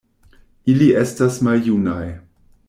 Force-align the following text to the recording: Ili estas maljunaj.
Ili 0.73 0.87
estas 1.01 1.37
maljunaj. 1.49 2.09